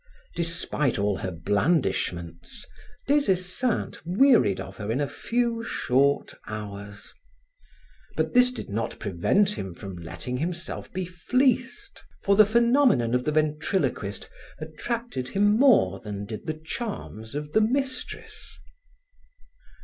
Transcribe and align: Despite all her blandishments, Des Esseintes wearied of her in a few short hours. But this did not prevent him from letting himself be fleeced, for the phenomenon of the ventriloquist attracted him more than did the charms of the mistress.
Despite 0.35 0.97
all 0.97 1.17
her 1.17 1.29
blandishments, 1.29 2.65
Des 3.05 3.31
Esseintes 3.31 3.99
wearied 4.03 4.59
of 4.59 4.77
her 4.77 4.91
in 4.91 4.99
a 4.99 5.07
few 5.07 5.63
short 5.63 6.33
hours. 6.47 7.13
But 8.15 8.33
this 8.33 8.51
did 8.51 8.67
not 8.71 8.97
prevent 8.97 9.51
him 9.51 9.75
from 9.75 9.95
letting 9.97 10.37
himself 10.37 10.91
be 10.91 11.05
fleeced, 11.05 12.03
for 12.23 12.35
the 12.35 12.47
phenomenon 12.47 13.13
of 13.13 13.25
the 13.25 13.31
ventriloquist 13.31 14.27
attracted 14.57 15.29
him 15.29 15.45
more 15.55 15.99
than 15.99 16.25
did 16.25 16.47
the 16.47 16.55
charms 16.65 17.35
of 17.35 17.51
the 17.51 17.61
mistress. 17.61 18.57